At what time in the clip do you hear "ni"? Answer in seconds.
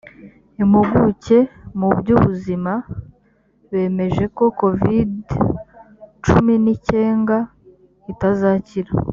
6.63-6.75